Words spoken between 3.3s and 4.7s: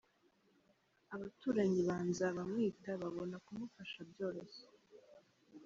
kumufasha byoroshye.